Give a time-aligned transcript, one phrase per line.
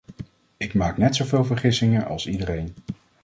[0.57, 2.73] Ik maak net zoveel vergissingen als iedereen.